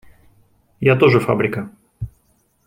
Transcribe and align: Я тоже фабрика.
Я 0.79 0.95
тоже 0.97 1.19
фабрика. 1.19 1.69